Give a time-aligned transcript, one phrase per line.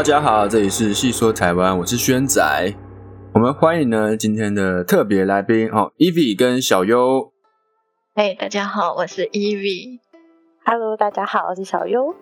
[0.00, 2.74] 大家好，这里是细说台湾，我是轩仔。
[3.34, 7.30] 我们欢迎呢今天的特别来宾哦，Evie 跟小优。
[8.14, 9.98] 嘿，大家好，我是 Evie。
[10.64, 12.14] Hello，大家好，我是小优。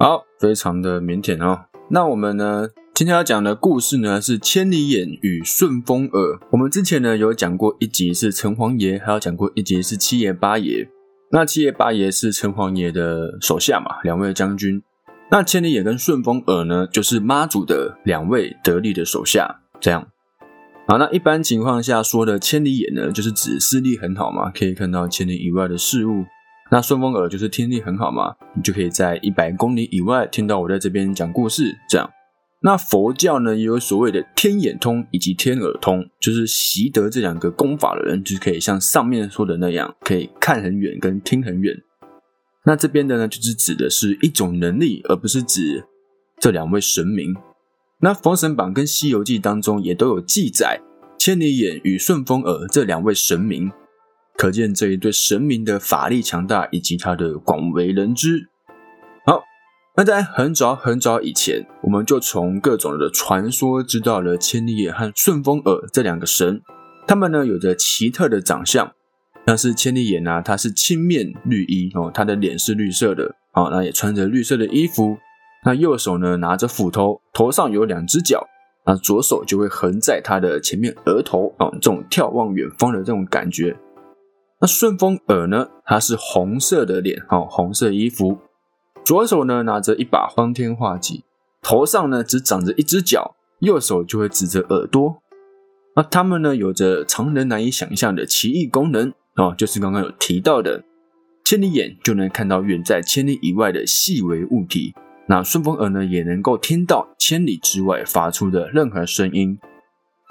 [0.00, 1.66] 好，非常的腼腆哦。
[1.90, 6.40] 那我们呢今天要讲的故事呢是千里眼与顺风耳。
[6.50, 10.90] 我们之前呢有讲过一集是城隍爷，还有讲过一集是七爷八爷。
[11.30, 14.82] 那七爷八爷是城隍爷的手下嘛，两位将军。
[15.32, 19.60] 那千里眼跟顺风耳呢，就是妈祖的两位得力的手下。
[19.80, 20.08] 这样，
[20.88, 26.24] 好，那一般情况下说的千里眼呢，就是指视力很好嘛，可以看到千里以外的事物。
[26.72, 31.76] 那顺风耳就是听力很好嘛，你就可以在一百公里以外听到我在这边讲故事。
[31.88, 32.10] 这样，
[32.62, 41.76] 那佛教呢也有所谓的天眼通以及天耳通，就是习得这两个功法的人，就是可以像上面说的那样，可以看很远跟听很远。
[42.70, 45.84] 那这边的呢，就是指的是一种能力，而不是指
[46.38, 47.34] 这两位神明。
[47.98, 50.80] 那《封神榜》跟《西游记》当中也都有记载
[51.18, 53.72] 千里眼与顺风耳这两位神明，
[54.36, 58.48] 可见这一对神明的法力强大以及他的广为人知。
[59.26, 59.42] 好，
[59.96, 66.62] 那在很早很早以前，我们就从各种的传说知道了千里眼和顺风耳这两个神，
[67.08, 68.92] 他们呢有着奇特的长相。
[69.44, 75.16] 但是千里眼啊，他是青面绿衣哦，他的脸是绿色的啊，那也穿着绿色的衣服。
[75.64, 78.46] 那右手呢拿着斧头，头上有两只脚，
[78.86, 83.76] 那左手就会横在他的前面额头啊，这种眺望远方的这种感觉。
[84.60, 88.38] 那顺风耳呢，它是红色的脸哦，红色衣服，
[89.04, 91.24] 左手呢拿着一把方天画戟，
[91.60, 95.16] 头上呢只长着一只脚，右手就会指着耳朵。
[95.96, 99.12] 那他们呢有着常人难以想象的奇异功能。
[99.40, 100.84] 哦，就是刚刚有提到的，
[101.46, 104.92] 千里眼就能看到远在千里以外的细微物体，
[105.28, 109.58] 那顺风耳呢也能够听到千里之外发出的任何声音。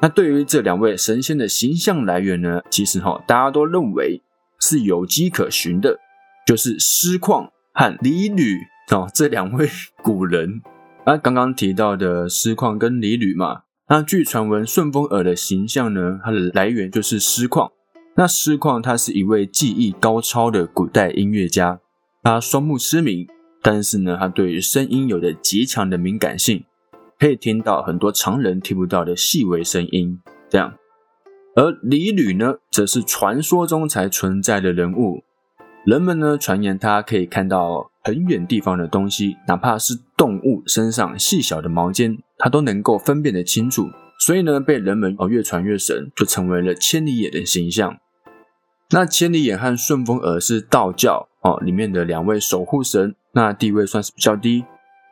[0.03, 4.21] 那对于这两位神仙的形象来源呢，其实哈大家都认为
[4.61, 5.97] 是有迹可循的，
[6.45, 8.59] 就是师旷和李吕
[8.91, 9.67] 哦这两位
[10.03, 10.61] 古人。
[11.07, 17.71] 那刚刚提到的师旷跟李吕嘛，那据传闻顺风耳的形象呢，它的来源就是师旷。
[18.15, 21.79] 那师旷他是一位技艺高超的古代音乐家，
[22.21, 23.27] 他双目失明，
[23.61, 26.65] 但是呢，他对于声音有着极强的敏感性，
[27.17, 30.19] 可以听到很多常人听不到的细微声音。
[30.49, 30.73] 这样，
[31.55, 35.23] 而李吕呢，则是传说中才存在的人物，
[35.85, 43.87] 人们呢传言他可以看到很远地方的东西，哪怕是动物身上细小的毛尖，他都能够分辨得清楚。
[44.19, 47.97] 所以呢，被人们哦越传越神，就成为了千里眼的形象。
[48.91, 54.65] 那千里眼和顺风耳是道教哦里面的两位守护神，那地位算是比较低。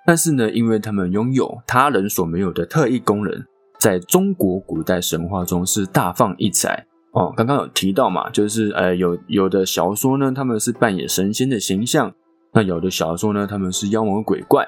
[0.05, 3.45] 但是呢，因为他们拥有他人所没有的特异功能，
[3.79, 7.33] 在中国古代神话中是大放异彩哦。
[7.35, 12.11] 刚刚有提到嘛，就是呃有有的小说呢，他们是扮演神仙的形象；
[12.53, 14.65] 那有的小说呢，他们是妖魔鬼怪。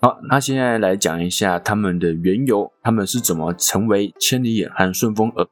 [0.00, 5.48] 好，那现在来讲一下他们的缘由，他们是怎么成为千里眼和顺风耳？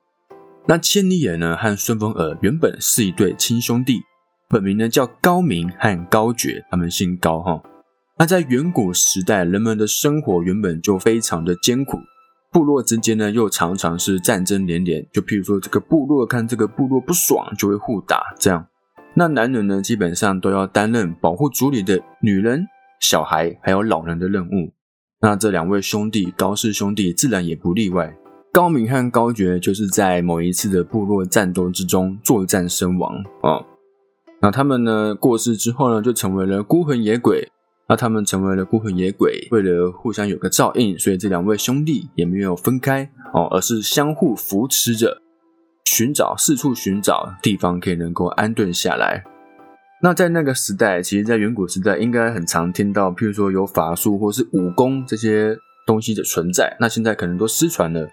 [0.68, 4.02] 那千里眼呢和顺风耳原本是一对亲兄弟，
[4.48, 7.60] 本名呢叫高明和高觉，他们姓高哈。
[8.20, 11.98] 那在远古时代，人们的生活原本就非常的艰苦，
[12.52, 18.64] 部落之间呢又常常是战争连连，就譬如说这个部落看这个部落不爽，就会互打这样。
[19.14, 22.68] 那男人呢基本上都要担任保护族里的女人。
[23.00, 24.72] 小孩还有老人的任务，
[25.20, 28.16] 那这两位兄弟高氏兄弟自然也不例外。
[28.52, 33.60] 高明和高觉就是在某一次的部落战斗之中作战身亡啊。
[34.40, 37.50] 那他们呢过世之后呢，就成为了孤魂野鬼。
[37.88, 45.22] 那他们成为了孤魂野鬼，为了互相有个照应，所以这两位兄弟也没有分开哦，而是相互扶持着，
[45.84, 49.22] 寻找四处寻找地方可以能够安顿下来。
[50.02, 55.56] 那在那个时代，其实，在远古时代，应该很常听到，譬如说有法术或是武功这些
[55.86, 56.76] 东西的存在。
[56.78, 58.08] 那现在可能都失传了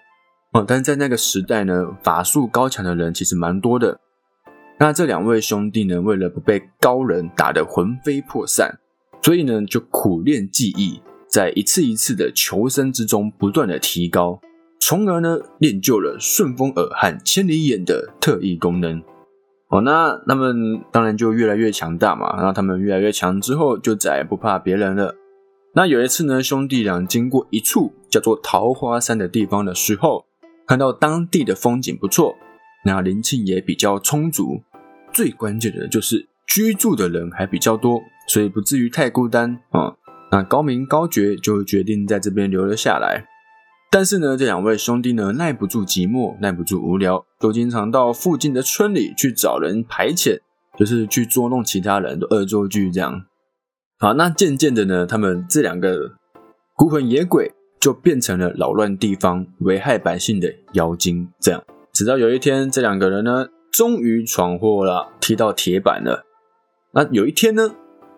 [0.52, 0.64] 哦。
[0.66, 4.00] 但是在那个时代呢，法术高强的人其实蛮多的。
[4.80, 8.78] 那这两位兄弟呢，为了不被高人打得魂飞魄散，
[9.22, 14.40] 所以呢，就苦练技艺，在一次一次的求生之中，不断的提高，
[14.80, 19.02] 从而呢，练就了顺风耳和千里眼的特异功能。
[19.68, 22.36] 哦，那他们当然就越来越强大嘛。
[22.36, 25.14] 然后他们越来越强之后，就再也不怕别人了。
[25.74, 30.26] 那有一次呢，兄弟俩经过一处叫做桃花山的地方的时候，
[30.66, 32.36] 看到当地的风景不错，
[32.84, 34.62] 那灵气也比较充足。
[35.12, 39.94] 最关键的就是居住的人还比较多，所以不至于太孤单啊。
[40.30, 43.24] 那高明高觉就决定在这边留了下来。
[43.94, 50.40] 但是呢，这两位兄弟呢，耐不住寂寞，耐不住无聊，都经常到附近的村里去找人排遣，
[50.76, 53.24] 就是去捉弄其他人，的恶作剧这样。
[54.00, 56.10] 好，那渐渐的呢，他们这两个
[56.74, 61.28] 孤魂野鬼就变成了扰乱地方、危害百姓的妖精。
[61.38, 61.62] 这样，
[61.92, 66.24] 直到有一天，这两个人呢，终于闯祸了，踢到铁板了。
[66.94, 67.70] 那有一天呢，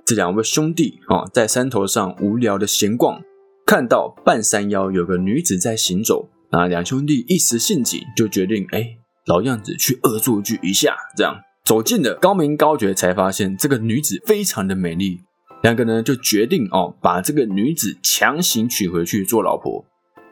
[0.06, 3.20] 这两位兄弟啊，在山头上无聊的闲逛。
[3.66, 8.96] 看到半山腰有个女子在行走，那两兄弟一时兴起，就决定哎，
[9.26, 10.94] 老样子去恶作剧一下。
[11.16, 15.22] 这样走近了高明高觉，才发现这个女子非常的美丽。
[15.64, 19.84] 两个人就决定哦，把这个女子强行娶回去做老婆。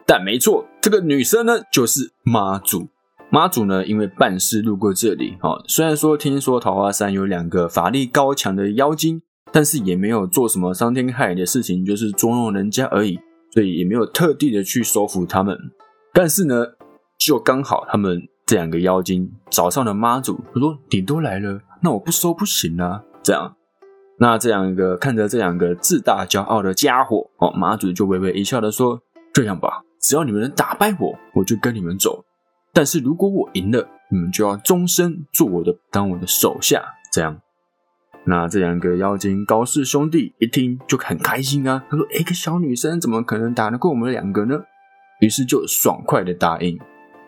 [0.07, 2.87] 但没错，这个女生呢，就是妈祖。
[3.29, 9.23] 妈祖呢，因为办事路过这里，哦，虽然说听说桃花山有两个法力高强的妖精。
[9.55, 13.17] 但是也没有做什么伤天害理的事情，就是捉弄人家而已，
[13.53, 15.57] 所以也没有特地的去收服他们。
[16.13, 16.65] 但是呢，
[17.17, 23.55] 就刚好他们这两个妖精找上了妈祖，他说：“你都来了，那我不收不行啊。”这样，
[24.19, 28.99] 那这两个看着这两个自大骄傲的家伙，哦，妈祖就微微一笑的说
[29.31, 32.25] ：“这样吧，只要你们能打败我，我就跟你们走。
[32.73, 37.39] 但是如果我赢了，你们就要终身做我的，当我的手下。”这样。
[38.27, 44.59] 那这两个妖精高氏兄弟一听就很开心啊，他说：“一个小女生怎么可能打得过我们两个呢？”
[45.21, 46.79] 于是就爽快的答应。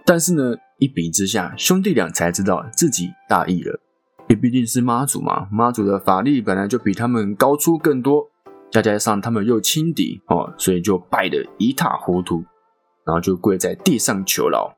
[0.04, 3.80] 但是呢，一比之下，兄弟俩才知道自己大意了。
[4.28, 8.28] 也毕竟是妈祖嘛，妈祖的法力本来就比他们高出更多，
[8.72, 12.44] 再加上他们又轻敌哦，所以就败得一塌糊涂，
[13.06, 14.76] 然后就跪在地上求饶。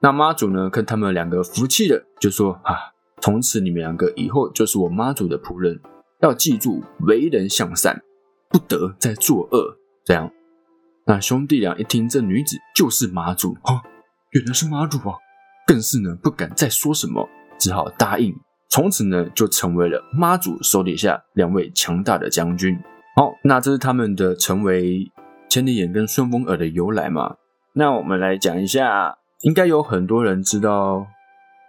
[0.00, 2.74] 那妈祖呢，看他们两个服气了，就说：“啊。”
[3.20, 5.80] 从此你们两个以后就是我妈祖的仆人，
[6.20, 8.02] 要记住为人向善，
[8.48, 9.76] 不得再作恶。
[10.04, 10.30] 这样，
[11.06, 13.82] 那兄弟俩一听这女子就是妈祖啊，
[14.30, 15.16] 原来是妈祖啊，
[15.66, 17.28] 更是呢不敢再说什么，
[17.58, 18.34] 只好答应。
[18.70, 22.78] 从此呢就成为了妈祖手底下两位强大的将军。
[23.16, 25.10] 好，那这是他们的成为
[25.48, 27.36] 千里眼跟顺风耳的由来嘛？
[27.72, 31.06] 那我们来讲一下，应该有很多人知道。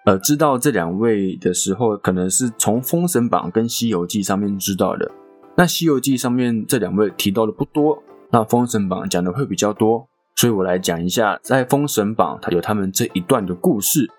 [0.09, 5.11] 呃，知道这两位的时候，可能是从《封神榜》跟《西游记》上面知道的。
[5.55, 8.01] 那《西游记》上面这两位提到的不多，
[8.31, 14.09] 那《封神榜》讲的会比较多，所以我来讲一下，在《封神榜》它有他们这一段的故事。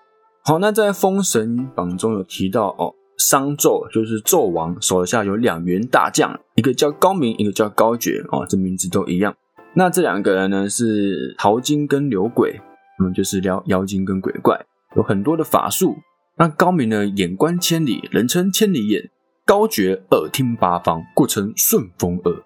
[0.45, 9.35] 好，那在《封神榜》中有提到哦，商纣就是纣王手下有两员大将，一个叫高明，一个叫高觉哦，这名字都一样。
[9.75, 12.61] 那这两个人呢是淘金跟牛鬼，
[12.99, 14.57] 我们就是聊妖精跟鬼怪。
[14.95, 15.95] 有很多的法术，
[16.37, 19.09] 那高明呢眼观千里，人称千里眼；
[19.45, 22.43] 高觉耳听八方，故称顺风耳。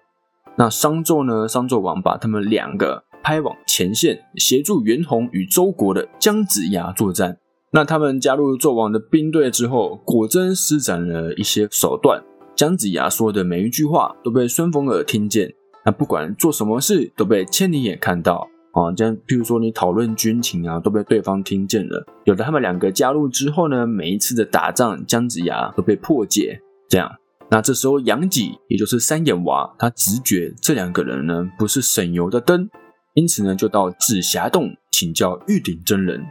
[0.56, 7.38] 那商纣呢，商纣王把他们两个派往前线，协助袁弘与周国的姜子牙作战。
[7.72, 12.22] 那他们加入纣王的兵队之后，果真施展了一些手段。
[12.54, 15.52] 姜子牙说的每一句话都被顺风耳听见，
[15.84, 18.48] 那不管做什么事都被千里眼看到。
[18.76, 22.04] 啊，这样，譬如说你讨论军情啊，都被对方听见了。
[22.24, 26.60] 有了他们两个加入之后呢，每一次的打仗，姜子牙都被破解。
[26.86, 27.10] 这样，
[27.50, 32.68] 那这时候杨己，也就是三眼娃，他直觉这两个人呢不是省油的灯，
[33.14, 36.22] 因此呢就到紫霞洞请教玉鼎真人。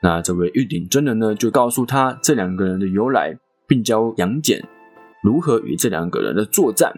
[0.00, 3.36] 那这位玉鼎真人呢就告诉他这两个人的由来，
[3.66, 4.62] 并教杨戬
[5.24, 6.92] 如何与这两个人的作战。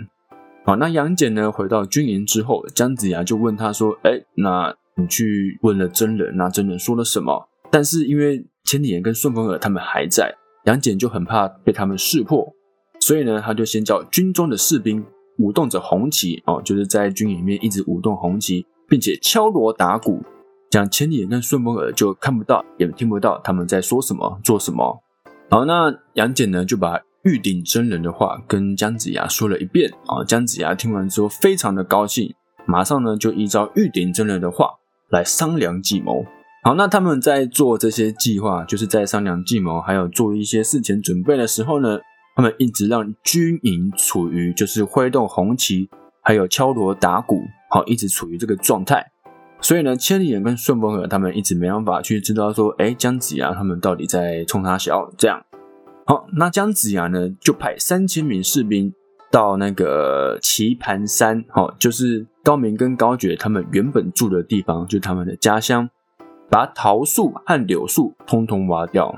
[0.66, 7.48] 好，那杨戬呢回到军营之后，姜子牙就问他说：“哎，那？”你去问了真人，那真人说了什么？
[7.70, 12.52] 但是因为千里眼跟顺风耳他们还在，杨戬就很怕被他们识破，
[13.00, 15.04] 所以呢，他就先叫军中的士兵
[15.38, 20.22] 舞动着红旗哦，就是在军营里面一直舞动红旗，并且敲锣打鼓，
[20.68, 25.02] 这样千里眼跟顺风耳就看不到也听不到他们在说什么、做什么。
[25.48, 32.34] 好，那杨戬呢就把玉鼎真人的话跟姜子牙说了一遍啊，姜子牙听完之后非常的高兴，
[32.66, 34.79] 马上呢就依照玉鼎真人的话。
[35.10, 36.24] 来商量计谋。
[36.62, 41.98] 好，那他们在做这些计划，就是在商量计谋，还有做一些事前准备的时候呢，
[42.36, 45.88] 他们一直让军营处于就是挥动红旗，
[46.22, 47.40] 还有敲锣打鼓，
[47.70, 49.10] 好，一直处于这个状态。
[49.62, 55.42] 所以呢，千里眼跟顺风耳他们一直没办法去知道说，哎，姜子牙他们到底在冲他笑这样。
[56.06, 58.92] 好，那姜子牙呢，就派三千名士兵。
[59.30, 65.88] 到那个棋盘山，哈，就是高明跟高觉他们原本住的地方，就是他们的家乡，
[66.50, 69.16] 把桃树和柳树通通挖掉，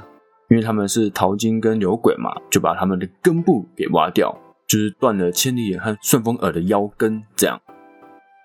[0.51, 4.37] 因为他们是桃金跟柳鬼嘛，就把他们的根部给挖掉，
[4.69, 7.61] 就是断了千里眼和顺风耳的腰根，这样。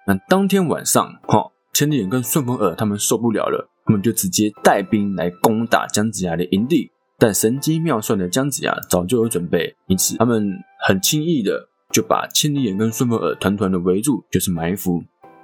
[0.08, 6.92] 那当天晚上，哈，千里眼跟顺风耳他们受不了了，他们就直接带兵来攻打姜子牙的营地。
[7.20, 10.54] 但神机妙算的姜子牙早就有准备，因此他们
[10.88, 15.04] 很轻易的就把千里眼跟顺风耳团团的围住，就是埋伏。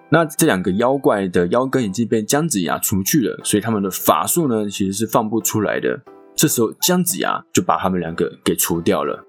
[0.09, 5.99] 那这两个妖怪的妖根已经被姜子牙除去了，所以他们的法术呢其实是放不出来的。
[6.35, 9.25] 这时候姜子牙就把他们两个给除掉了。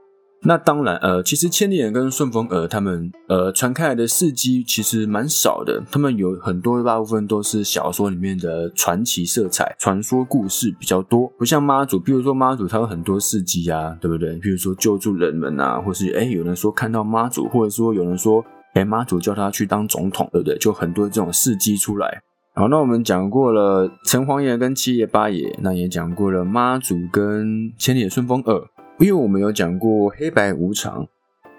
[0.46, 5.82] 那当然，呃，其实千里眼跟顺风耳他们，呃，传开来的事迹其实蛮少的。
[5.90, 11.98] 他们有很多大部分都是小说里面的传奇色彩、传说故事比较多，不像妈祖。
[11.98, 14.36] 比如说妈祖，他有很多事迹啊，对不对？
[14.36, 20.58] 比如说救助人们啊，或是哎，有人说看到妈祖，或者说有人说，哎，妈祖叫他去当总统，对不对？
[20.58, 22.20] 就很多这种事迹出来。
[22.54, 28.62] 好，那我们讲过了城隍爷跟七爷八爷，那也讲过了妈祖跟千里眼顺风耳。
[28.98, 31.06] 因为我们有讲过黑白无常，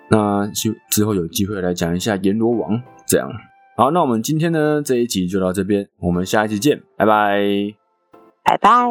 [0.09, 2.81] 那就之后有机会来讲一下阎罗王。
[3.07, 3.29] 这样，
[3.77, 7.39] 好，那我们今天呢这一集就到这边，我们下一集见，拜拜，
[8.43, 8.87] 拜拜。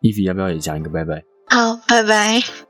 [0.00, 1.24] 伊菲要不要也讲一个拜拜？
[1.48, 2.66] 好，拜拜。